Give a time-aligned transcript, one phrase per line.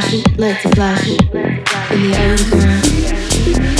[0.00, 1.18] flashing, lights are flashing
[1.92, 3.73] in the underground.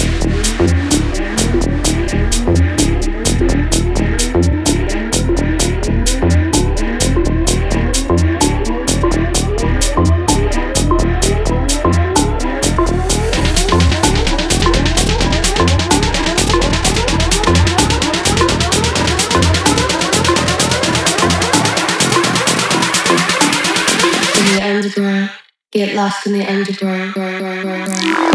[26.05, 28.34] lost in the underground.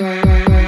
[0.00, 0.67] Yeah.